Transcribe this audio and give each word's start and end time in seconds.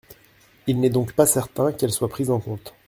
Il 0.65 0.79
n’est 0.79 0.89
donc 0.89 1.13
pas 1.13 1.27
certains 1.27 1.71
qu’elles 1.71 1.91
soient 1.91 2.09
prises 2.09 2.31
en 2.31 2.39
compte. 2.39 2.73